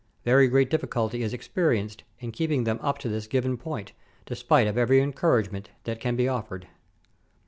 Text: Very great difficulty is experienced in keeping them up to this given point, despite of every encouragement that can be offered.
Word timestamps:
Very 0.23 0.47
great 0.47 0.71
difficulty 0.71 1.21
is 1.21 1.31
experienced 1.31 2.03
in 2.17 2.31
keeping 2.31 2.63
them 2.63 2.79
up 2.81 2.97
to 2.97 3.07
this 3.07 3.27
given 3.27 3.55
point, 3.55 3.91
despite 4.25 4.65
of 4.65 4.75
every 4.75 4.99
encouragement 4.99 5.69
that 5.83 5.99
can 5.99 6.15
be 6.15 6.27
offered. 6.27 6.65